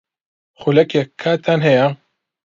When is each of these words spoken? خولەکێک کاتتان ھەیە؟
خولەکێک 0.59 1.09
کاتتان 1.21 1.59
ھەیە؟ 1.67 1.87